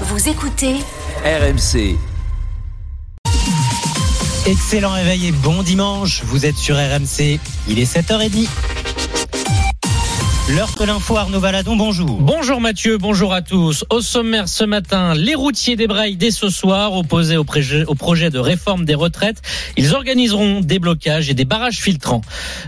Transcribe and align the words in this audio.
Vous 0.00 0.28
écoutez 0.28 0.74
RMC. 1.24 1.96
Excellent 4.44 4.90
réveil 4.90 5.28
et 5.28 5.32
bon 5.32 5.62
dimanche. 5.62 6.22
Vous 6.24 6.46
êtes 6.46 6.56
sur 6.56 6.74
RMC. 6.74 7.38
Il 7.68 7.78
est 7.78 7.96
7h30. 7.96 8.48
L'heure 10.46 10.74
de 10.78 10.84
l'info, 10.84 11.16
Arnaud 11.16 11.40
Valadon, 11.40 11.74
bonjour. 11.74 12.20
Bonjour 12.20 12.60
Mathieu, 12.60 12.98
bonjour 12.98 13.32
à 13.32 13.40
tous. 13.40 13.86
Au 13.88 14.02
sommaire 14.02 14.46
ce 14.46 14.62
matin, 14.62 15.14
les 15.14 15.34
routiers 15.34 15.74
débraillent 15.74 16.18
dès 16.18 16.30
ce 16.30 16.50
soir, 16.50 16.92
opposés 16.92 17.38
au, 17.38 17.44
projet, 17.44 18.28
de 18.28 18.38
réforme 18.38 18.84
des 18.84 18.94
retraites. 18.94 19.40
Ils 19.78 19.94
organiseront 19.94 20.60
des 20.60 20.78
blocages 20.78 21.30
et 21.30 21.34
des 21.34 21.46
barrages 21.46 21.78
filtrants. 21.78 22.20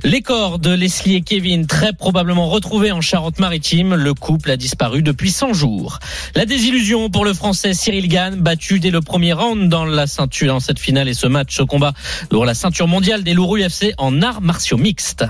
Les 0.05 0.23
corps 0.23 0.59
de 0.59 0.71
Leslie 0.71 1.17
et 1.17 1.21
Kevin, 1.21 1.67
très 1.67 1.93
probablement 1.93 2.49
retrouvés 2.49 2.93
en 2.93 3.03
Charente-Maritime, 3.03 3.95
le 3.95 4.15
couple 4.15 4.53
a 4.53 4.57
disparu 4.57 5.03
depuis 5.03 5.31
100 5.31 5.53
jours. 5.53 5.99
La 6.35 6.47
désillusion 6.47 7.11
pour 7.11 7.27
le 7.27 7.35
Français 7.35 7.75
Cyril 7.75 8.09
Gann, 8.09 8.37
battu 8.37 8.81
dès 8.81 8.91
le 8.91 9.03
premier 9.03 9.35
round 9.35 9.69
dans 9.69 9.85
la 9.85 10.07
ceinture 10.07 10.55
dans 10.55 10.61
cette 10.61 10.79
finale 10.79 11.11
et 11.11 11.15
ce 11.15 11.27
match, 11.27 11.55
ce 11.55 11.63
combat 11.63 11.93
pour 12.31 12.47
la 12.47 12.55
ceinture 12.55 12.89
mondiale 12.89 13.23
des 13.23 13.35
Lourous 13.35 13.59
UFC 13.59 13.93
en 13.99 14.23
arts 14.23 14.41
martiaux 14.41 14.79
mixtes. 14.79 15.27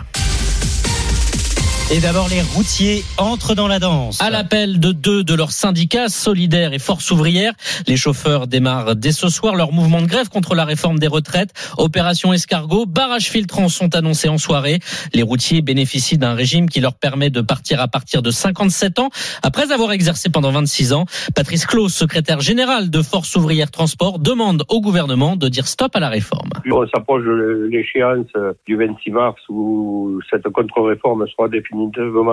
Et 1.89 2.01
d'abord, 2.01 2.27
les 2.29 2.43
routiers 2.43 3.05
entrent 3.17 3.55
dans 3.55 3.69
la 3.69 3.79
danse. 3.79 4.21
À 4.21 4.29
l'appel 4.29 4.81
de 4.81 4.91
deux 4.91 5.23
de 5.23 5.35
leurs 5.37 5.53
syndicats, 5.53 6.09
Solidaires 6.09 6.73
et 6.73 6.81
Force 6.81 7.13
ouvrière, 7.13 7.53
les 7.87 7.97
chauffeurs 7.97 8.49
démarrent 8.49 8.97
dès 8.97 9.13
ce 9.13 9.29
soir 9.29 9.55
leur 9.55 9.71
mouvement 9.71 10.03
de 10.03 10.09
grève 10.09 10.29
contre 10.29 10.57
la 10.57 10.65
réforme 10.65 10.99
des 10.99 11.07
retraites. 11.07 11.53
Opération 11.79 12.33
escargot, 12.33 12.87
barrages 12.87 13.31
filtrants 13.31 13.69
sont 13.69 13.95
annoncés 13.95 14.29
en 14.29 14.37
soirée. 14.37 14.81
Les 15.15 15.23
routiers 15.23 15.63
bénéficient 15.63 16.19
d'un 16.19 16.35
régime 16.35 16.69
qui 16.69 16.81
leur 16.81 16.97
permet 16.97 17.31
de 17.31 17.41
partir 17.41 17.81
à 17.81 17.87
partir 17.87 18.21
de 18.21 18.33
57 18.33 18.99
ans, 18.99 19.11
après 19.45 19.71
avoir 19.71 19.93
exercé 19.93 20.29
pendant 20.29 20.51
26 20.51 20.93
ans. 20.93 21.05
Patrice 21.37 21.67
Claus, 21.67 21.95
secrétaire 21.95 22.41
général 22.41 22.91
de 22.91 23.01
Force 23.01 23.37
ouvrière 23.37 23.71
transport, 23.71 24.19
demande 24.19 24.65
au 24.71 24.81
gouvernement 24.81 25.37
de 25.37 25.47
dire 25.47 25.69
stop 25.69 25.95
à 25.95 26.01
la 26.01 26.09
réforme. 26.09 26.51
On 26.69 26.85
s'approche 26.89 27.23
de 27.23 27.69
l'échéance 27.71 28.27
du 28.67 28.75
26 28.75 29.11
mars 29.13 29.41
où 29.49 30.19
cette 30.29 30.49
contre-réforme 30.49 31.25
sera 31.29 31.49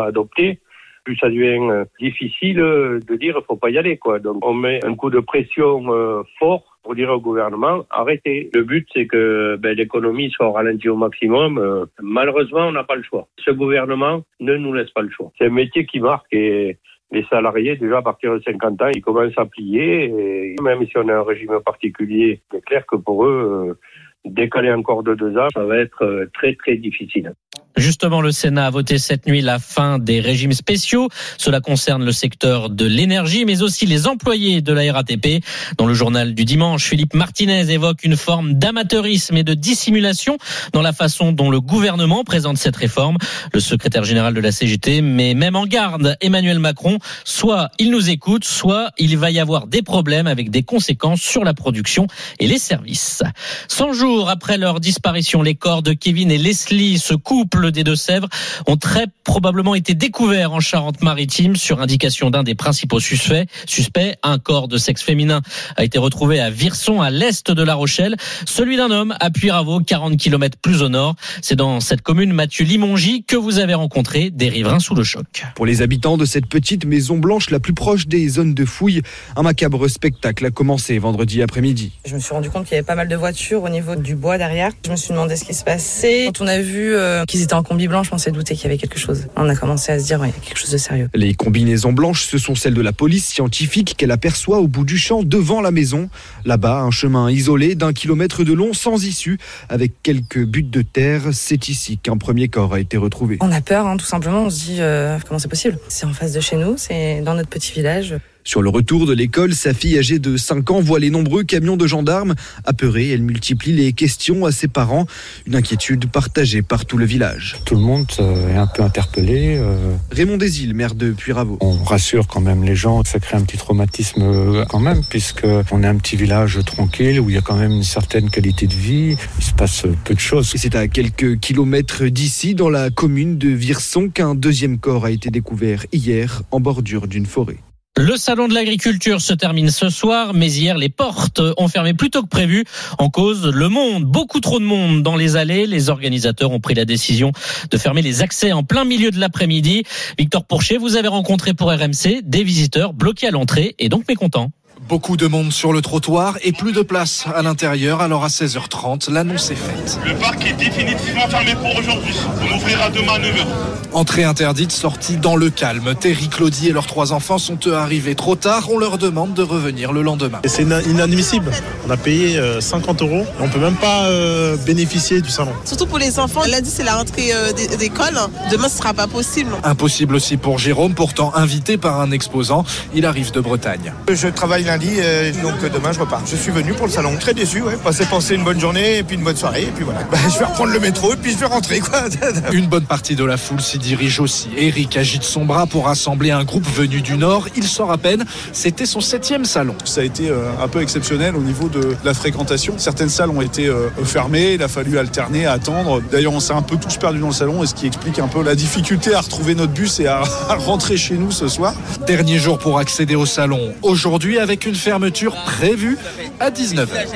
adoptée, 0.05 0.59
plus 1.03 1.17
ça 1.17 1.27
devient 1.27 1.69
euh, 1.69 1.85
difficile 1.99 2.57
de 2.57 3.15
dire 3.15 3.39
faut 3.45 3.55
pas 3.55 3.69
y 3.69 3.77
aller. 3.77 3.99
Donc 4.23 4.45
on 4.45 4.53
met 4.53 4.83
un 4.85 4.95
coup 4.95 5.09
de 5.09 5.19
pression 5.19 5.93
euh, 5.93 6.23
fort 6.39 6.77
pour 6.83 6.95
dire 6.95 7.09
au 7.09 7.19
gouvernement 7.19 7.85
arrêtez. 7.89 8.49
Le 8.53 8.63
but 8.63 8.87
c'est 8.93 9.05
que 9.05 9.57
ben, 9.57 9.75
l'économie 9.75 10.31
soit 10.31 10.51
ralentie 10.51 10.89
au 10.89 10.95
maximum. 10.95 11.57
Euh, 11.57 11.85
malheureusement 12.01 12.67
on 12.67 12.71
n'a 12.71 12.83
pas 12.83 12.95
le 12.95 13.03
choix. 13.03 13.27
Ce 13.39 13.51
gouvernement 13.51 14.23
ne 14.39 14.55
nous 14.55 14.73
laisse 14.73 14.91
pas 14.91 15.01
le 15.01 15.09
choix. 15.09 15.31
C'est 15.37 15.45
un 15.45 15.49
métier 15.49 15.85
qui 15.85 15.99
marque 15.99 16.31
et 16.31 16.77
les 17.11 17.25
salariés, 17.25 17.75
déjà 17.75 17.99
à 17.99 18.01
partir 18.01 18.33
de 18.33 18.41
50 18.43 18.81
ans, 18.81 18.89
ils 18.95 19.01
commencent 19.01 19.37
à 19.37 19.45
plier. 19.45 20.55
Même 20.63 20.83
si 20.87 20.97
on 20.97 21.07
a 21.09 21.13
un 21.13 21.23
régime 21.23 21.59
particulier, 21.63 22.41
c'est 22.51 22.65
clair 22.65 22.83
que 22.87 22.95
pour 22.95 23.25
eux, 23.27 23.77
décaler 24.25 24.73
encore 24.73 25.03
de 25.03 25.13
deux 25.13 25.37
ans, 25.37 25.47
ça 25.53 25.63
va 25.63 25.77
être 25.77 26.27
très 26.33 26.55
très 26.55 26.75
difficile. 26.75 27.33
Justement, 27.75 28.21
le 28.21 28.31
Sénat 28.31 28.67
a 28.67 28.69
voté 28.69 28.99
cette 28.99 29.25
nuit 29.25 29.41
la 29.41 29.57
fin 29.57 29.97
des 29.97 30.19
régimes 30.19 30.53
spéciaux. 30.53 31.09
Cela 31.37 31.59
concerne 31.59 32.05
le 32.05 32.11
secteur 32.11 32.69
de 32.69 32.85
l'énergie, 32.85 33.45
mais 33.45 33.63
aussi 33.63 33.87
les 33.87 34.07
employés 34.07 34.61
de 34.61 34.73
la 34.73 34.93
RATP. 34.93 35.43
Dans 35.77 35.87
le 35.87 35.93
journal 35.95 36.35
du 36.35 36.45
dimanche, 36.45 36.85
Philippe 36.85 37.15
Martinez 37.15 37.71
évoque 37.71 38.03
une 38.03 38.15
forme 38.15 38.53
d'amateurisme 38.53 39.37
et 39.37 39.43
de 39.43 39.55
dissimulation 39.55 40.37
dans 40.71 40.83
la 40.83 40.93
façon 40.93 41.31
dont 41.31 41.49
le 41.49 41.59
gouvernement 41.61 42.23
présente 42.23 42.57
cette 42.57 42.75
réforme. 42.75 43.17
Le 43.53 43.59
secrétaire 43.59 44.03
général 44.03 44.35
de 44.35 44.41
la 44.41 44.51
CGT 44.51 45.01
met 45.01 45.33
même 45.33 45.55
en 45.55 45.65
garde 45.65 46.15
Emmanuel 46.21 46.59
Macron. 46.59 46.99
Soit 47.23 47.69
il 47.79 47.89
nous 47.89 48.09
écoute, 48.09 48.45
soit 48.45 48.91
il 48.99 49.17
va 49.17 49.31
y 49.31 49.39
avoir 49.39 49.65
des 49.65 49.81
problèmes 49.81 50.27
avec 50.27 50.51
des 50.51 50.61
conséquences 50.63 51.21
sur 51.21 51.43
la 51.43 51.55
production 51.55 52.07
et 52.39 52.47
les 52.47 52.59
services. 52.59 53.23
100 53.67 53.93
jours 53.93 54.29
après 54.29 54.59
leur 54.59 54.79
disparition, 54.79 55.41
les 55.41 55.55
corps 55.55 55.81
de 55.81 55.93
Kevin 55.93 56.29
et 56.29 56.37
Leslie, 56.37 56.99
ce 56.99 57.15
couple 57.15 57.62
des 57.71 57.83
Deux-Sèvres 57.83 58.27
ont 58.67 58.77
très 58.77 59.05
probablement 59.23 59.75
été 59.75 59.93
découverts 59.93 60.53
en 60.53 60.59
Charente-Maritime 60.59 61.55
sur 61.55 61.81
indication 61.81 62.29
d'un 62.29 62.43
des 62.43 62.55
principaux 62.55 62.99
suspects. 62.99 63.47
Suspect, 63.65 64.15
un 64.23 64.39
corps 64.39 64.67
de 64.67 64.77
sexe 64.77 65.01
féminin 65.01 65.41
a 65.77 65.83
été 65.83 65.97
retrouvé 65.97 66.39
à 66.39 66.49
Virson, 66.49 67.01
à 67.01 67.09
l'est 67.09 67.51
de 67.51 67.63
La 67.63 67.75
Rochelle. 67.75 68.15
Celui 68.45 68.77
d'un 68.77 68.91
homme 68.91 69.15
à 69.19 69.29
Puyraveau, 69.29 69.79
40 69.79 70.17
km 70.17 70.57
plus 70.61 70.81
au 70.81 70.89
nord. 70.89 71.15
C'est 71.41 71.55
dans 71.55 71.79
cette 71.79 72.01
commune, 72.01 72.33
Mathieu 72.33 72.65
Limongi, 72.65 73.23
que 73.23 73.35
vous 73.35 73.59
avez 73.59 73.73
rencontré 73.73 74.29
des 74.29 74.49
riverains 74.49 74.79
sous 74.79 74.95
le 74.95 75.03
choc. 75.03 75.45
Pour 75.55 75.65
les 75.65 75.81
habitants 75.81 76.17
de 76.17 76.25
cette 76.25 76.47
petite 76.47 76.85
maison 76.85 77.17
blanche 77.17 77.49
la 77.49 77.59
plus 77.59 77.73
proche 77.73 78.07
des 78.07 78.27
zones 78.27 78.53
de 78.53 78.65
fouilles, 78.65 79.01
un 79.35 79.43
macabre 79.43 79.87
spectacle 79.87 80.45
a 80.45 80.51
commencé 80.51 80.97
vendredi 80.97 81.41
après-midi. 81.41 81.91
Je 82.05 82.15
me 82.15 82.19
suis 82.19 82.33
rendu 82.33 82.49
compte 82.49 82.65
qu'il 82.65 82.73
y 82.73 82.77
avait 82.77 82.85
pas 82.85 82.95
mal 82.95 83.07
de 83.07 83.15
voitures 83.15 83.63
au 83.63 83.69
niveau 83.69 83.95
du 83.95 84.15
bois 84.15 84.37
derrière. 84.37 84.71
Je 84.85 84.91
me 84.91 84.95
suis 84.95 85.09
demandé 85.09 85.35
ce 85.35 85.43
qui 85.45 85.53
se 85.53 85.63
passait. 85.63 86.25
Quand 86.25 86.43
on 86.43 86.47
a 86.47 86.59
vu 86.59 86.95
euh, 86.95 87.25
qu'ils 87.25 87.41
étaient 87.41 87.52
en 87.53 87.63
combi 87.63 87.87
blanche, 87.87 88.09
on 88.11 88.17
s'est 88.17 88.31
douté 88.31 88.55
qu'il 88.55 88.63
y 88.63 88.67
avait 88.67 88.77
quelque 88.77 88.99
chose. 88.99 89.27
On 89.35 89.47
a 89.49 89.55
commencé 89.55 89.91
à 89.91 89.99
se 89.99 90.05
dire, 90.05 90.19
ouais, 90.19 90.29
il 90.29 90.33
y 90.33 90.37
a 90.37 90.45
quelque 90.45 90.57
chose 90.57 90.71
de 90.71 90.77
sérieux. 90.77 91.09
Les 91.13 91.33
combinaisons 91.33 91.93
blanches, 91.93 92.25
ce 92.25 92.37
sont 92.37 92.55
celles 92.55 92.73
de 92.73 92.81
la 92.81 92.93
police 92.93 93.25
scientifique 93.25 93.95
qu'elle 93.97 94.11
aperçoit 94.11 94.59
au 94.59 94.67
bout 94.67 94.85
du 94.85 94.97
champ 94.97 95.23
devant 95.23 95.61
la 95.61 95.71
maison. 95.71 96.09
Là-bas, 96.45 96.81
un 96.81 96.91
chemin 96.91 97.29
isolé 97.29 97.75
d'un 97.75 97.93
kilomètre 97.93 98.43
de 98.43 98.53
long 98.53 98.73
sans 98.73 99.03
issue, 99.03 99.37
avec 99.69 99.93
quelques 100.03 100.43
buttes 100.43 100.71
de 100.71 100.81
terre. 100.81 101.21
C'est 101.31 101.69
ici 101.69 101.97
qu'un 101.97 102.17
premier 102.17 102.47
corps 102.47 102.73
a 102.73 102.79
été 102.79 102.97
retrouvé. 102.97 103.37
On 103.41 103.51
a 103.51 103.61
peur, 103.61 103.87
hein, 103.87 103.97
tout 103.97 104.05
simplement. 104.05 104.43
On 104.43 104.49
se 104.49 104.65
dit, 104.65 104.77
euh, 104.79 105.17
comment 105.27 105.39
c'est 105.39 105.47
possible? 105.47 105.77
C'est 105.87 106.05
en 106.05 106.13
face 106.13 106.33
de 106.33 106.39
chez 106.39 106.57
nous, 106.57 106.75
c'est 106.77 107.21
dans 107.21 107.35
notre 107.35 107.49
petit 107.49 107.71
village. 107.71 108.15
Sur 108.45 108.61
le 108.61 108.69
retour 108.69 109.05
de 109.05 109.13
l'école, 109.13 109.53
sa 109.55 109.73
fille 109.73 109.97
âgée 109.97 110.19
de 110.19 110.35
5 110.35 110.69
ans 110.71 110.81
voit 110.81 110.99
les 110.99 111.09
nombreux 111.09 111.43
camions 111.43 111.77
de 111.77 111.87
gendarmes. 111.87 112.35
Apeurée, 112.65 113.09
elle 113.09 113.21
multiplie 113.21 113.71
les 113.71 113.93
questions 113.93 114.45
à 114.45 114.51
ses 114.51 114.67
parents. 114.67 115.07
Une 115.45 115.55
inquiétude 115.55 116.07
partagée 116.07 116.61
par 116.61 116.85
tout 116.85 116.97
le 116.97 117.05
village. 117.05 117.55
Tout 117.65 117.75
le 117.75 117.81
monde 117.81 118.05
euh, 118.19 118.53
est 118.53 118.57
un 118.57 118.67
peu 118.67 118.83
interpellé. 118.83 119.55
euh, 119.57 119.95
Raymond 120.11 120.37
Desil, 120.37 120.73
maire 120.73 120.93
de 120.93 121.11
Puyraveau. 121.11 121.57
On 121.61 121.83
rassure 121.83 122.27
quand 122.27 122.41
même 122.41 122.63
les 122.63 122.75
gens. 122.75 123.01
Ça 123.05 123.19
crée 123.19 123.37
un 123.37 123.43
petit 123.43 123.57
traumatisme 123.57 124.21
euh, 124.21 124.65
quand 124.65 124.79
même, 124.79 125.01
puisque 125.09 125.47
on 125.71 125.81
est 125.81 125.87
un 125.87 125.95
petit 125.95 126.17
village 126.17 126.59
tranquille 126.65 127.21
où 127.21 127.29
il 127.29 127.35
y 127.35 127.39
a 127.39 127.41
quand 127.41 127.55
même 127.57 127.71
une 127.71 127.83
certaine 127.83 128.29
qualité 128.29 128.67
de 128.67 128.75
vie. 128.75 129.15
Il 129.39 129.43
se 129.43 129.53
passe 129.53 129.85
peu 130.03 130.13
de 130.13 130.19
choses. 130.19 130.51
Et 130.53 130.57
c'est 130.57 130.75
à 130.75 130.89
quelques 130.89 131.39
kilomètres 131.39 132.05
d'ici, 132.05 132.55
dans 132.55 132.69
la 132.69 132.89
commune 132.89 133.37
de 133.37 133.49
Virson, 133.49 134.09
qu'un 134.09 134.35
deuxième 134.35 134.79
corps 134.79 135.05
a 135.05 135.11
été 135.11 135.29
découvert 135.31 135.85
hier 135.93 136.43
en 136.51 136.59
bordure 136.59 137.07
d'une 137.07 137.25
forêt. 137.25 137.57
Le 137.95 138.17
salon 138.17 138.47
de 138.47 138.55
l'agriculture 138.55 139.21
se 139.21 139.35
termine 139.35 139.69
ce 139.69 139.89
soir, 139.89 140.33
mais 140.33 140.51
hier 140.51 140.79
les 140.79 140.89
portes 140.89 141.39
ont 141.57 141.67
fermé 141.67 141.93
plus 141.93 142.09
tôt 142.09 142.23
que 142.23 142.27
prévu. 142.27 142.65
En 142.97 143.11
cause, 143.11 143.45
le 143.45 143.69
monde, 143.69 144.03
beaucoup 144.03 144.39
trop 144.39 144.59
de 144.59 144.65
monde 144.65 145.03
dans 145.03 145.15
les 145.15 145.35
allées. 145.35 145.67
Les 145.67 145.91
organisateurs 145.91 146.49
ont 146.49 146.59
pris 146.59 146.73
la 146.73 146.85
décision 146.85 147.31
de 147.69 147.77
fermer 147.77 148.01
les 148.01 148.23
accès 148.23 148.51
en 148.51 148.63
plein 148.63 148.83
milieu 148.83 149.11
de 149.11 149.19
l'après-midi. 149.19 149.83
Victor 150.17 150.43
Pourchet, 150.43 150.77
vous 150.77 150.95
avez 150.95 151.07
rencontré 151.07 151.53
pour 151.53 151.71
RMC 151.71 152.23
des 152.23 152.43
visiteurs 152.43 152.93
bloqués 152.93 153.27
à 153.27 153.31
l'entrée 153.31 153.75
et 153.77 153.89
donc 153.89 154.07
mécontents. 154.07 154.49
Beaucoup 154.89 155.17
de 155.17 155.27
monde 155.27 155.51
sur 155.51 155.71
le 155.73 155.81
trottoir 155.81 156.35
et 156.43 156.51
plus 156.51 156.71
de 156.73 156.81
place 156.81 157.25
à 157.33 157.41
l'intérieur. 157.41 158.01
Alors 158.01 158.23
à 158.25 158.27
16h30, 158.27 159.11
l'annonce 159.11 159.49
est 159.49 159.55
faite. 159.55 159.97
Le 160.05 160.13
parc 160.15 160.45
est 160.45 160.53
définitivement 160.53 161.27
fermé 161.29 161.55
pour 161.55 161.75
aujourd'hui. 161.77 162.13
On 162.41 162.55
ouvrira 162.57 162.89
demain 162.89 163.13
à 163.13 163.19
9h. 163.19 163.45
Entrée 163.93 164.23
interdite, 164.23 164.71
sortie 164.71 165.17
dans 165.17 165.35
le 165.35 165.49
calme. 165.49 165.93
Terry, 165.99 166.27
Claudie 166.27 166.69
et 166.69 166.71
leurs 166.73 166.85
trois 166.87 167.13
enfants 167.13 167.37
sont 167.37 167.57
eux 167.65 167.75
arrivés 167.75 168.15
trop 168.15 168.35
tard. 168.35 168.69
On 168.71 168.77
leur 168.77 168.97
demande 168.97 169.33
de 169.33 169.41
revenir 169.43 169.93
le 169.93 170.01
lendemain. 170.01 170.39
Et 170.43 170.47
c'est 170.49 170.63
ina- 170.63 170.81
inadmissible. 170.81 171.51
On 171.87 171.89
a 171.91 171.97
payé 171.97 172.37
euh, 172.37 172.59
50 172.59 173.01
euros. 173.03 173.21
et 173.21 173.41
On 173.41 173.49
peut 173.49 173.59
même 173.59 173.75
pas 173.75 174.05
euh, 174.05 174.57
bénéficier 174.57 175.21
du 175.21 175.29
salon. 175.29 175.53
Surtout 175.63 175.85
pour 175.85 175.97
les 175.99 176.19
enfants. 176.19 176.41
Lundi, 176.47 176.69
c'est 176.69 176.83
la 176.83 176.95
rentrée 176.95 177.31
euh, 177.33 177.53
d'é- 177.53 177.77
d'école. 177.77 178.17
Demain, 178.51 178.67
ce 178.67 178.77
sera 178.79 178.93
pas 178.93 179.07
possible. 179.07 179.51
Impossible 179.63 180.15
aussi 180.15 180.37
pour 180.37 180.59
Jérôme, 180.59 180.93
pourtant 180.93 181.31
invité 181.35 181.77
par 181.77 182.01
un 182.01 182.11
exposant. 182.11 182.65
Il 182.93 183.05
arrive 183.05 183.31
de 183.31 183.39
Bretagne. 183.39 183.93
Je 184.11 184.27
travaille 184.27 184.63
lundi, 184.73 184.89
euh, 184.97 185.31
donc 185.43 185.53
euh, 185.63 185.69
demain 185.69 185.91
je 185.91 185.99
repars. 185.99 186.21
Je 186.25 186.35
suis 186.35 186.51
venu 186.51 186.73
pour 186.73 186.87
le 186.87 186.91
salon. 186.91 187.15
Très 187.19 187.33
déçu, 187.33 187.61
ouais. 187.61 187.75
Passer 187.83 188.05
penser 188.05 188.33
une 188.33 188.43
bonne 188.43 188.59
journée 188.59 188.97
et 188.97 189.03
puis 189.03 189.15
une 189.15 189.23
bonne 189.23 189.35
soirée 189.35 189.63
et 189.63 189.71
puis 189.75 189.83
voilà. 189.83 190.01
Bah, 190.11 190.17
je 190.31 190.39
vais 190.39 190.45
reprendre 190.45 190.71
le 190.71 190.79
métro 190.79 191.13
et 191.13 191.15
puis 191.15 191.31
je 191.31 191.37
vais 191.37 191.45
rentrer 191.45 191.79
quoi. 191.79 192.03
Une 192.53 192.67
bonne 192.67 192.85
partie 192.85 193.15
de 193.15 193.23
la 193.23 193.37
foule 193.37 193.61
s'y 193.61 193.77
dirige 193.77 194.19
aussi. 194.19 194.49
Eric 194.57 194.97
agite 194.97 195.23
son 195.23 195.45
bras 195.45 195.67
pour 195.67 195.85
rassembler 195.85 196.31
un 196.31 196.43
groupe 196.43 196.65
venu 196.65 197.01
du 197.01 197.17
Nord. 197.17 197.47
Il 197.55 197.65
sort 197.65 197.91
à 197.91 197.97
peine. 197.97 198.25
C'était 198.51 198.85
son 198.85 199.01
septième 199.01 199.45
salon. 199.45 199.75
Ça 199.85 200.01
a 200.01 200.03
été 200.03 200.29
euh, 200.29 200.49
un 200.61 200.67
peu 200.67 200.81
exceptionnel 200.81 201.35
au 201.35 201.41
niveau 201.41 201.69
de 201.69 201.95
la 202.03 202.13
fréquentation. 202.13 202.75
Certaines 202.77 203.09
salles 203.09 203.29
ont 203.29 203.41
été 203.41 203.71
fermées. 204.03 204.53
Il 204.53 204.63
a 204.63 204.67
fallu 204.67 204.97
alterner, 204.97 205.45
attendre. 205.45 206.01
D'ailleurs, 206.11 206.33
on 206.33 206.39
s'est 206.39 206.53
un 206.53 206.61
peu 206.61 206.77
tous 206.77 206.97
perdus 206.97 207.19
dans 207.19 207.27
le 207.27 207.33
salon 207.33 207.63
et 207.63 207.67
ce 207.67 207.75
qui 207.75 207.87
explique 207.87 208.19
un 208.19 208.27
peu 208.27 208.41
la 208.43 208.55
difficulté 208.55 209.13
à 209.13 209.21
retrouver 209.21 209.55
notre 209.55 209.73
bus 209.73 209.99
et 209.99 210.07
à, 210.07 210.23
à 210.49 210.55
rentrer 210.55 210.97
chez 210.97 211.15
nous 211.15 211.31
ce 211.31 211.47
soir. 211.47 211.73
Dernier 212.07 212.39
jour 212.39 212.57
pour 212.57 212.79
accéder 212.79 213.15
au 213.15 213.25
salon. 213.25 213.73
Aujourd'hui 213.81 214.39
avec 214.39 214.62
une 214.65 214.75
fermeture 214.75 215.35
prévue 215.43 215.97
à 216.39 216.49
19h. 216.49 217.07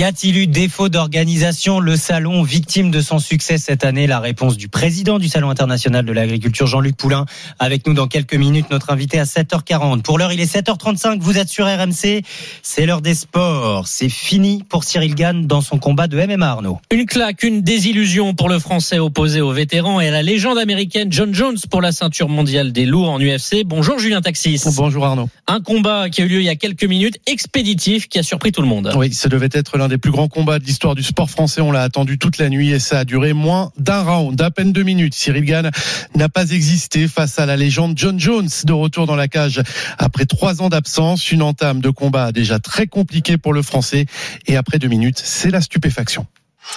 Y 0.00 0.04
a-t-il 0.04 0.38
eu 0.38 0.46
défaut 0.46 0.88
d'organisation 0.88 1.78
Le 1.78 1.94
salon 1.94 2.42
victime 2.42 2.90
de 2.90 3.02
son 3.02 3.18
succès 3.18 3.58
cette 3.58 3.84
année? 3.84 4.06
La 4.06 4.18
réponse 4.18 4.56
du 4.56 4.66
président 4.66 5.18
du 5.18 5.28
Salon 5.28 5.50
international 5.50 6.06
de 6.06 6.12
l'agriculture, 6.14 6.66
Jean-Luc 6.66 6.96
Poulain, 6.96 7.26
avec 7.58 7.86
nous 7.86 7.92
dans 7.92 8.06
quelques 8.06 8.32
minutes, 8.32 8.70
notre 8.70 8.92
invité 8.92 9.18
à 9.18 9.24
7h40. 9.24 10.00
Pour 10.00 10.16
l'heure, 10.16 10.32
il 10.32 10.40
est 10.40 10.50
7h35, 10.50 11.18
vous 11.20 11.36
êtes 11.36 11.50
sur 11.50 11.66
RMC, 11.66 12.22
c'est 12.62 12.86
l'heure 12.86 13.02
des 13.02 13.12
sports. 13.12 13.88
C'est 13.88 14.08
fini 14.08 14.64
pour 14.70 14.84
Cyril 14.84 15.14
Gann 15.14 15.46
dans 15.46 15.60
son 15.60 15.76
combat 15.76 16.06
de 16.06 16.16
MMA, 16.16 16.48
Arnaud. 16.48 16.78
Une 16.90 17.04
claque, 17.04 17.42
une 17.42 17.60
désillusion 17.60 18.32
pour 18.32 18.48
le 18.48 18.58
Français 18.58 18.98
opposé 18.98 19.42
au 19.42 19.52
vétéran 19.52 20.00
et 20.00 20.08
à 20.08 20.12
la 20.12 20.22
légende 20.22 20.56
américaine 20.56 21.12
John 21.12 21.34
Jones 21.34 21.58
pour 21.70 21.82
la 21.82 21.92
ceinture 21.92 22.30
mondiale 22.30 22.72
des 22.72 22.86
lourds 22.86 23.10
en 23.10 23.20
UFC. 23.20 23.64
Bonjour 23.66 23.98
Julien 23.98 24.22
Taxis. 24.22 24.62
Bonjour 24.78 25.04
Arnaud. 25.04 25.28
Un 25.46 25.60
combat 25.60 26.08
qui 26.08 26.22
a 26.22 26.24
eu 26.24 26.28
lieu 26.28 26.40
il 26.40 26.46
y 26.46 26.48
a 26.48 26.56
quelques 26.56 26.84
minutes, 26.84 27.18
expéditif, 27.26 28.08
qui 28.08 28.18
a 28.18 28.22
surpris 28.22 28.50
tout 28.50 28.62
le 28.62 28.68
monde. 28.68 28.90
Oui, 28.96 29.12
ça 29.12 29.28
devait 29.28 29.50
être 29.52 29.76
l'un 29.76 29.89
des 29.90 29.98
plus 29.98 30.10
grands 30.10 30.28
combats 30.28 30.58
de 30.58 30.64
l'histoire 30.64 30.94
du 30.94 31.02
sport 31.02 31.28
français. 31.28 31.60
On 31.60 31.72
l'a 31.72 31.82
attendu 31.82 32.18
toute 32.18 32.38
la 32.38 32.48
nuit 32.48 32.70
et 32.70 32.78
ça 32.78 33.00
a 33.00 33.04
duré 33.04 33.34
moins 33.34 33.72
d'un 33.76 34.02
round, 34.02 34.34
d'à 34.36 34.50
peine 34.50 34.72
deux 34.72 34.82
minutes. 34.82 35.14
Cyril 35.14 35.44
Gann 35.44 35.70
n'a 36.14 36.28
pas 36.28 36.50
existé 36.50 37.08
face 37.08 37.38
à 37.38 37.44
la 37.44 37.56
légende 37.56 37.92
John 37.96 38.18
Jones 38.18 38.48
de 38.64 38.72
retour 38.72 39.06
dans 39.06 39.16
la 39.16 39.28
cage 39.28 39.60
après 39.98 40.24
trois 40.24 40.62
ans 40.62 40.68
d'absence. 40.70 41.30
Une 41.30 41.42
entame 41.42 41.80
de 41.80 41.90
combat 41.90 42.32
déjà 42.32 42.58
très 42.58 42.86
compliquée 42.86 43.36
pour 43.36 43.52
le 43.52 43.62
français 43.62 44.06
et 44.46 44.56
après 44.56 44.78
deux 44.78 44.88
minutes, 44.88 45.20
c'est 45.22 45.50
la 45.50 45.60
stupéfaction. 45.60 46.26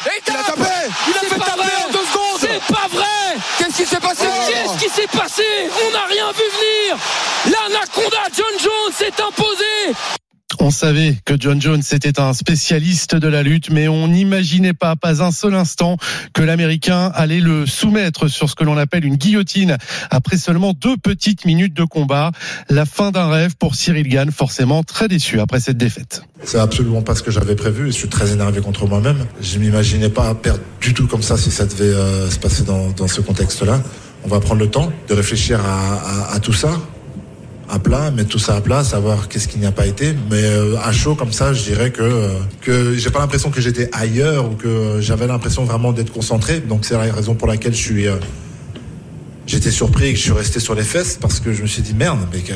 il 0.05 0.33
a 0.33 0.43
tapé 0.43 0.61
Il 1.07 1.15
a 1.15 1.29
fait 1.29 1.39
taper 1.39 1.75
en 1.87 1.91
deux 1.91 2.05
secondes 2.05 2.39
C'est 2.39 2.73
pas 2.73 2.87
vrai 2.91 3.39
Qu'est-ce 3.57 3.77
qui 3.77 3.85
s'est 3.85 3.99
passé 3.99 4.25
Qu'est-ce 4.47 4.83
qui 4.83 4.89
s'est 4.89 5.17
passé 5.17 5.43
On 5.87 5.91
n'a 5.93 6.05
rien 6.07 6.31
vu 6.31 6.43
venir 6.57 6.97
L'anaconda 7.45 8.17
John 8.35 8.59
Jones 8.59 8.93
s'est 8.97 9.21
imposé 9.21 10.22
on 10.63 10.71
savait 10.71 11.17
que 11.25 11.33
John 11.37 11.61
Jones 11.61 11.83
était 11.91 12.21
un 12.21 12.31
spécialiste 12.31 13.15
de 13.15 13.27
la 13.27 13.43
lutte, 13.43 13.69
mais 13.69 13.89
on 13.89 14.07
n'imaginait 14.07 14.73
pas, 14.73 14.95
pas 14.95 15.21
un 15.21 15.31
seul 15.31 15.55
instant, 15.55 15.97
que 16.33 16.41
l'Américain 16.41 17.11
allait 17.13 17.41
le 17.41 17.65
soumettre 17.65 18.29
sur 18.29 18.49
ce 18.49 18.55
que 18.55 18.63
l'on 18.63 18.77
appelle 18.77 19.03
une 19.03 19.17
guillotine 19.17 19.77
après 20.09 20.37
seulement 20.37 20.71
deux 20.71 20.95
petites 20.95 21.43
minutes 21.43 21.73
de 21.73 21.83
combat. 21.83 22.31
La 22.69 22.85
fin 22.85 23.11
d'un 23.11 23.29
rêve 23.29 23.55
pour 23.57 23.75
Cyril 23.75 24.07
Gann, 24.07 24.31
forcément 24.31 24.83
très 24.83 25.09
déçu 25.09 25.41
après 25.41 25.59
cette 25.59 25.77
défaite. 25.77 26.23
C'est 26.45 26.59
absolument 26.59 27.01
pas 27.01 27.15
ce 27.15 27.23
que 27.23 27.31
j'avais 27.31 27.55
prévu 27.55 27.87
je 27.87 27.91
suis 27.91 28.09
très 28.09 28.31
énervé 28.31 28.61
contre 28.61 28.87
moi-même. 28.87 29.25
Je 29.41 29.59
m'imaginais 29.59 30.09
pas 30.09 30.33
perdre 30.33 30.61
du 30.79 30.93
tout 30.93 31.07
comme 31.07 31.23
ça 31.23 31.35
si 31.35 31.51
ça 31.51 31.65
devait 31.65 31.93
euh, 31.93 32.29
se 32.29 32.39
passer 32.39 32.63
dans, 32.63 33.07
ce 33.07 33.19
contexte-là. 33.19 33.81
On 34.23 34.29
va 34.29 34.39
prendre 34.39 34.61
le 34.61 34.69
temps 34.69 34.93
de 35.09 35.13
réfléchir 35.13 35.59
à 35.65 36.39
tout 36.39 36.53
ça 36.53 36.69
à 37.69 37.79
plat, 37.79 38.11
mettre 38.11 38.29
tout 38.29 38.39
ça 38.39 38.55
à 38.55 38.61
plat, 38.61 38.83
savoir 38.83 39.27
qu'est-ce 39.27 39.47
qui 39.47 39.57
n'y 39.57 39.65
a 39.65 39.71
pas 39.71 39.87
été. 39.87 40.15
Mais 40.29 40.43
euh, 40.43 40.75
à 40.83 40.91
chaud 40.91 41.15
comme 41.15 41.31
ça, 41.31 41.53
je 41.53 41.63
dirais 41.63 41.91
que 41.91 42.01
euh, 42.01 42.29
que 42.61 42.95
j'ai 42.95 43.09
pas 43.09 43.19
l'impression 43.19 43.49
que 43.51 43.61
j'étais 43.61 43.89
ailleurs 43.93 44.49
ou 44.49 44.55
que 44.55 44.97
j'avais 44.99 45.27
l'impression 45.27 45.63
vraiment 45.63 45.91
d'être 45.91 46.11
concentré. 46.11 46.59
Donc 46.59 46.85
c'est 46.85 46.95
la 46.95 47.11
raison 47.13 47.35
pour 47.35 47.47
laquelle 47.47 47.73
je 47.73 47.81
suis 47.81 48.07
euh, 48.07 48.15
j'étais 49.47 49.71
surpris 49.71 50.07
et 50.07 50.13
que 50.13 50.19
je 50.19 50.23
suis 50.23 50.33
resté 50.33 50.59
sur 50.59 50.75
les 50.75 50.83
fesses 50.83 51.17
parce 51.19 51.39
que 51.39 51.53
je 51.53 51.61
me 51.61 51.67
suis 51.67 51.81
dit 51.81 51.93
merde, 51.93 52.19
mais 52.31 52.39
que 52.39 52.53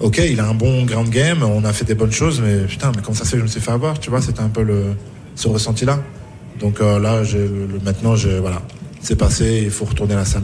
ok, 0.00 0.20
il 0.30 0.40
a 0.40 0.46
un 0.46 0.54
bon 0.54 0.84
grand 0.84 1.08
game, 1.08 1.42
on 1.42 1.64
a 1.64 1.72
fait 1.72 1.84
des 1.84 1.94
bonnes 1.94 2.12
choses, 2.12 2.40
mais 2.40 2.58
putain, 2.66 2.92
mais 2.94 3.02
comment 3.02 3.16
ça 3.16 3.24
fait 3.24 3.32
que 3.32 3.38
je 3.38 3.42
me 3.44 3.48
suis 3.48 3.60
fait 3.60 3.72
avoir, 3.72 3.98
tu 3.98 4.10
vois, 4.10 4.22
c'était 4.22 4.40
un 4.40 4.48
peu 4.48 4.62
le 4.62 4.84
ce 5.34 5.48
ressenti 5.48 5.84
là. 5.84 6.00
Donc 6.60 6.80
là, 6.80 7.22
maintenant, 7.84 8.14
voilà, 8.40 8.62
c'est 9.00 9.16
passé, 9.16 9.62
il 9.64 9.70
faut 9.70 9.84
retourner 9.84 10.14
à 10.14 10.18
la 10.18 10.24
salle 10.24 10.42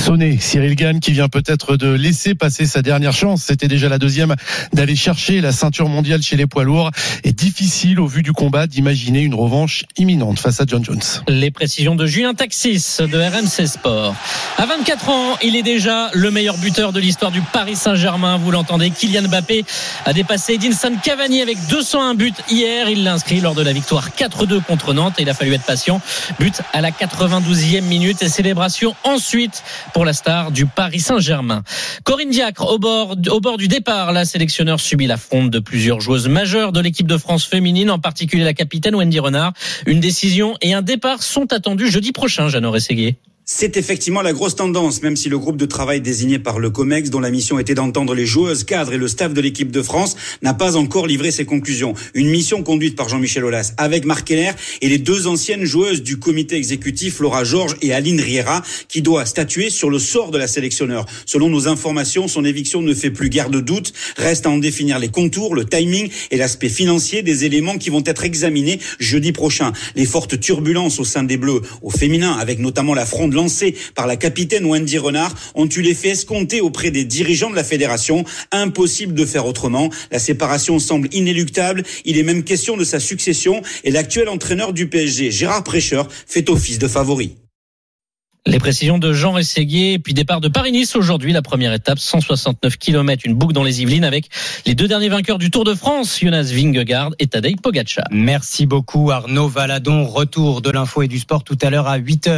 sonné. 0.00 0.38
Cyril 0.40 0.74
Gann 0.74 0.98
qui 0.98 1.12
vient 1.12 1.28
peut-être 1.28 1.76
de 1.76 1.88
laisser 1.88 2.34
passer 2.34 2.66
sa 2.66 2.82
dernière 2.82 3.12
chance. 3.12 3.42
C'était 3.46 3.68
déjà 3.68 3.88
la 3.88 3.98
deuxième 3.98 4.34
d'aller 4.72 4.96
chercher 4.96 5.40
la 5.40 5.52
ceinture 5.52 5.88
mondiale 5.88 6.22
chez 6.22 6.36
les 6.36 6.46
poids 6.46 6.64
lourds. 6.64 6.90
Et 7.22 7.32
difficile 7.32 8.00
au 8.00 8.06
vu 8.06 8.22
du 8.22 8.32
combat 8.32 8.66
d'imaginer 8.66 9.20
une 9.20 9.34
revanche 9.34 9.84
imminente 9.96 10.38
face 10.38 10.60
à 10.60 10.64
John 10.66 10.84
Jones. 10.84 11.02
Les 11.28 11.50
précisions 11.50 11.94
de 11.94 12.06
Julien 12.06 12.34
Taxis 12.34 12.98
de 12.98 13.18
RMC 13.18 13.66
Sport. 13.66 14.14
À 14.56 14.66
24 14.66 15.08
ans, 15.10 15.36
il 15.42 15.54
est 15.54 15.62
déjà 15.62 16.10
le 16.14 16.30
meilleur 16.30 16.56
buteur 16.58 16.92
de 16.92 17.00
l'histoire 17.00 17.30
du 17.30 17.42
Paris 17.42 17.76
Saint-Germain. 17.76 18.38
Vous 18.38 18.50
l'entendez, 18.50 18.90
Kylian 18.90 19.28
Mbappé 19.28 19.64
a 20.06 20.12
dépassé 20.12 20.54
Edinson 20.54 20.92
Cavani 21.02 21.42
avec 21.42 21.58
201 21.68 22.14
buts 22.14 22.32
hier. 22.50 22.88
Il 22.88 23.04
l'a 23.04 23.14
inscrit 23.14 23.40
lors 23.40 23.54
de 23.54 23.62
la 23.62 23.72
victoire 23.72 24.10
4-2 24.10 24.62
contre 24.62 24.94
Nantes 24.94 25.14
il 25.20 25.28
a 25.28 25.34
fallu 25.34 25.52
être 25.54 25.64
patient. 25.64 26.00
But 26.38 26.62
à 26.72 26.80
la 26.80 26.90
92e 26.90 27.82
minute 27.82 28.22
et 28.22 28.28
célébration 28.28 28.94
ensuite 29.04 29.62
pour 29.92 30.04
la 30.04 30.12
star 30.12 30.50
du 30.50 30.66
Paris 30.66 31.00
Saint-Germain. 31.00 31.62
Corinne 32.04 32.30
Diacre, 32.30 32.66
au 32.66 32.78
bord, 32.78 33.16
du 33.56 33.68
départ, 33.68 34.12
la 34.12 34.24
sélectionneur 34.24 34.80
subit 34.80 35.06
l'affront 35.06 35.44
de 35.44 35.58
plusieurs 35.58 36.00
joueuses 36.00 36.28
majeures 36.28 36.72
de 36.72 36.80
l'équipe 36.80 37.06
de 37.06 37.16
France 37.16 37.44
féminine, 37.44 37.90
en 37.90 37.98
particulier 37.98 38.44
la 38.44 38.54
capitaine 38.54 38.94
Wendy 38.94 39.18
Renard. 39.18 39.52
Une 39.86 40.00
décision 40.00 40.56
et 40.60 40.74
un 40.74 40.82
départ 40.82 41.22
sont 41.22 41.52
attendus 41.52 41.90
jeudi 41.90 42.12
prochain, 42.12 42.48
Jeannot 42.48 42.70
Rességuier. 42.70 43.18
C'est 43.52 43.76
effectivement 43.76 44.22
la 44.22 44.32
grosse 44.32 44.54
tendance, 44.54 45.02
même 45.02 45.16
si 45.16 45.28
le 45.28 45.36
groupe 45.36 45.56
de 45.56 45.66
travail 45.66 46.00
désigné 46.00 46.38
par 46.38 46.60
le 46.60 46.70
COMEX, 46.70 47.10
dont 47.10 47.18
la 47.18 47.32
mission 47.32 47.58
était 47.58 47.74
d'entendre 47.74 48.14
les 48.14 48.24
joueuses, 48.24 48.62
cadres 48.62 48.92
et 48.92 48.96
le 48.96 49.08
staff 49.08 49.34
de 49.34 49.40
l'équipe 49.40 49.72
de 49.72 49.82
France, 49.82 50.14
n'a 50.40 50.54
pas 50.54 50.76
encore 50.76 51.08
livré 51.08 51.32
ses 51.32 51.44
conclusions. 51.44 51.94
Une 52.14 52.28
mission 52.28 52.62
conduite 52.62 52.94
par 52.94 53.08
Jean-Michel 53.08 53.44
Aulas 53.44 53.72
avec 53.76 54.04
Marc 54.04 54.28
Keller 54.28 54.52
et 54.82 54.88
les 54.88 54.98
deux 54.98 55.26
anciennes 55.26 55.64
joueuses 55.64 56.04
du 56.04 56.20
comité 56.20 56.54
exécutif, 56.54 57.18
Laura 57.18 57.42
Georges 57.42 57.74
et 57.82 57.92
Aline 57.92 58.20
Riera, 58.20 58.62
qui 58.86 59.02
doit 59.02 59.26
statuer 59.26 59.68
sur 59.68 59.90
le 59.90 59.98
sort 59.98 60.30
de 60.30 60.38
la 60.38 60.46
sélectionneur. 60.46 61.04
Selon 61.26 61.48
nos 61.48 61.66
informations, 61.66 62.28
son 62.28 62.44
éviction 62.44 62.82
ne 62.82 62.94
fait 62.94 63.10
plus 63.10 63.30
guère 63.30 63.50
de 63.50 63.58
doute. 63.58 63.92
Reste 64.16 64.46
à 64.46 64.50
en 64.50 64.58
définir 64.58 65.00
les 65.00 65.08
contours, 65.08 65.56
le 65.56 65.64
timing 65.64 66.08
et 66.30 66.36
l'aspect 66.36 66.68
financier 66.68 67.22
des 67.22 67.44
éléments 67.44 67.78
qui 67.78 67.90
vont 67.90 68.04
être 68.06 68.24
examinés 68.24 68.78
jeudi 69.00 69.32
prochain. 69.32 69.72
Les 69.96 70.06
fortes 70.06 70.38
turbulences 70.38 71.00
au 71.00 71.04
sein 71.04 71.24
des 71.24 71.36
Bleus, 71.36 71.62
au 71.82 71.90
féminin, 71.90 72.34
avec 72.34 72.60
notamment 72.60 72.94
la 72.94 73.04
fronde 73.04 73.39
lancée 73.40 73.74
par 73.94 74.06
la 74.06 74.16
capitaine 74.16 74.66
Wendy 74.66 74.98
Renard 74.98 75.34
ont 75.54 75.68
eu 75.68 75.80
l'effet 75.80 76.10
escompté 76.10 76.60
auprès 76.60 76.90
des 76.90 77.04
dirigeants 77.04 77.50
de 77.50 77.56
la 77.56 77.64
fédération. 77.64 78.24
Impossible 78.52 79.14
de 79.14 79.24
faire 79.24 79.46
autrement. 79.46 79.88
La 80.10 80.18
séparation 80.18 80.78
semble 80.78 81.08
inéluctable. 81.12 81.82
Il 82.04 82.18
est 82.18 82.22
même 82.22 82.44
question 82.44 82.76
de 82.76 82.84
sa 82.84 83.00
succession 83.00 83.62
et 83.82 83.90
l'actuel 83.90 84.28
entraîneur 84.28 84.74
du 84.74 84.88
PSG, 84.88 85.30
Gérard 85.30 85.64
Prêcheur, 85.64 86.06
fait 86.26 86.50
office 86.50 86.78
de 86.78 86.88
favori. 86.88 87.36
Les 88.46 88.58
précisions 88.58 88.96
de 88.96 89.12
Jean 89.12 89.32
Rességuier, 89.32 89.98
puis 89.98 90.14
départ 90.14 90.40
de 90.40 90.48
Paris-Nice 90.48 90.96
aujourd'hui, 90.96 91.34
la 91.34 91.42
première 91.42 91.74
étape, 91.74 91.98
169 91.98 92.78
km, 92.78 93.22
une 93.26 93.34
boucle 93.34 93.52
dans 93.52 93.62
les 93.62 93.82
Yvelines 93.82 94.04
avec 94.04 94.30
les 94.64 94.74
deux 94.74 94.88
derniers 94.88 95.10
vainqueurs 95.10 95.36
du 95.36 95.50
Tour 95.50 95.64
de 95.64 95.74
France, 95.74 96.18
Jonas 96.18 96.50
Vingegaard 96.50 97.10
et 97.18 97.26
Tadej 97.26 97.56
Pogacar. 97.62 98.06
Merci 98.10 98.64
beaucoup 98.64 99.10
Arnaud 99.10 99.48
Valadon, 99.48 100.06
retour 100.06 100.62
de 100.62 100.70
l'info 100.70 101.02
et 101.02 101.08
du 101.08 101.18
sport 101.18 101.44
tout 101.44 101.58
à 101.60 101.68
l'heure 101.68 101.86
à 101.86 101.98
8h. 101.98 102.30